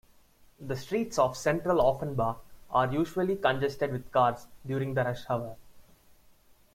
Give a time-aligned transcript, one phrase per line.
[0.59, 5.57] The streets of central Offenbach are usually congested with cars during the rush hour.